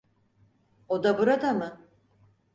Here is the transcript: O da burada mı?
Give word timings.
O 0.87 1.03
da 1.03 1.17
burada 1.17 1.53
mı? 1.53 1.87